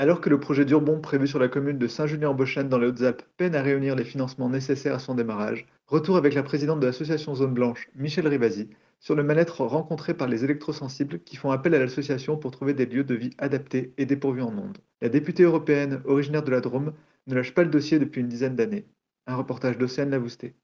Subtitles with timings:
[0.00, 3.56] Alors que le projet d'Urbon prévu sur la commune de Saint-Julien-en-Beauchêne dans les Hautes-Alpes peine
[3.56, 7.52] à réunir les financements nécessaires à son démarrage, retour avec la présidente de l'association Zone
[7.52, 12.36] Blanche, Michel Rivasi, sur le mal-être rencontré par les électrosensibles qui font appel à l'association
[12.36, 14.78] pour trouver des lieux de vie adaptés et dépourvus en ondes.
[15.02, 16.92] La députée européenne, originaire de la Drôme,
[17.26, 18.86] ne lâche pas le dossier depuis une dizaine d'années.
[19.26, 20.54] Un reportage d'Océane Lavousté.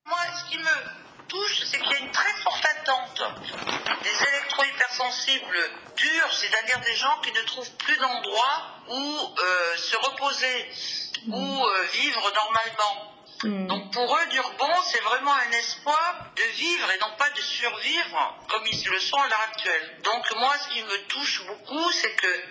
[5.97, 10.71] Durs, c'est-à-dire des gens qui ne trouvent plus d'endroit où euh, se reposer,
[11.29, 13.15] où euh, vivre normalement.
[13.45, 18.39] Donc pour eux, Durbon, c'est vraiment un espoir de vivre et non pas de survivre
[18.49, 20.01] comme ils le sont à l'heure actuelle.
[20.03, 22.45] Donc moi, ce qui me touche beaucoup, c'est que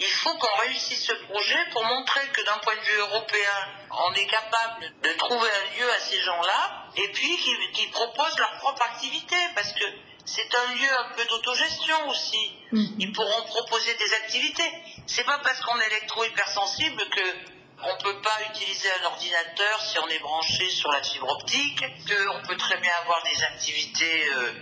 [0.00, 4.14] il faut qu'on réussisse ce projet pour montrer que d'un point de vue européen, on
[4.14, 8.56] est capable de trouver un lieu à ces gens-là et puis qu'ils qu'ils proposent leur
[8.58, 9.84] propre activité parce que
[10.34, 12.52] c'est un lieu un peu d'autogestion aussi.
[12.98, 14.70] Ils pourront proposer des activités.
[15.06, 19.98] C'est pas parce qu'on est électro-hypersensible que on ne peut pas utiliser un ordinateur si
[20.00, 24.52] on est branché sur la fibre optique, qu'on peut très bien avoir des activités euh,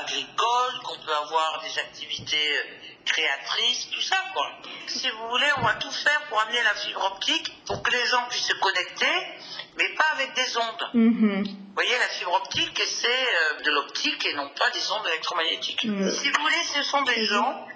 [0.00, 2.62] agricoles, qu'on peut avoir des activités euh,
[3.04, 4.46] créatrices, tout ça quoi.
[4.86, 8.06] Si vous voulez, on va tout faire pour amener la fibre optique pour que les
[8.06, 9.14] gens puissent se connecter,
[9.76, 10.90] mais pas avec des ondes.
[11.44, 15.80] Vous voyez, la fibre optique, c'est euh, de l'optique et non pas des ondes électromagnétiques.
[15.80, 17.66] Si vous voulez, ce sont des gens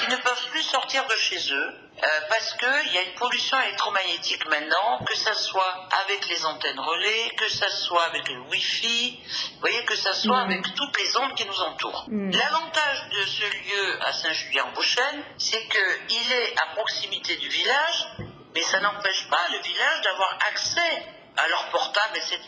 [0.00, 3.60] qui ne peuvent plus sortir de chez eux euh, parce qu'il y a une pollution
[3.60, 9.20] électromagnétique maintenant, que ça soit avec les antennes relais, que ça soit avec le Wi-Fi,
[9.54, 12.06] vous voyez, que ça soit avec toutes les ondes qui nous entourent.
[12.08, 18.08] L'avantage de ce lieu à Saint-Julien-en-Beauchêne, c'est qu'il est à proximité du village,
[18.54, 21.06] mais ça n'empêche pas le village d'avoir accès
[21.36, 22.38] à leur portable, etc.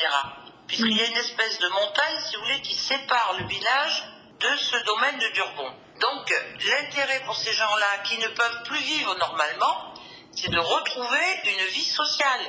[0.66, 4.04] Puisqu'il y a une espèce de montagne, si vous voulez, qui sépare le village
[4.40, 5.72] de ce domaine de Durbon.
[6.02, 6.34] Donc,
[6.68, 9.94] l'intérêt pour ces gens-là qui ne peuvent plus vivre normalement,
[10.34, 12.40] c'est de retrouver une vie sociale.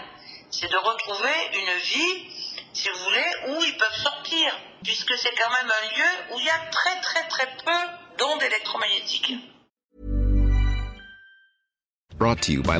[0.49, 2.25] C'est de retrouver une vie,
[2.73, 4.59] si vous voulez, où ils peuvent sortir.
[4.83, 8.43] Puisque c'est quand même un lieu où il y a très très très peu d'ondes
[8.43, 9.33] électromagnétiques.
[12.17, 12.79] Brought to you by.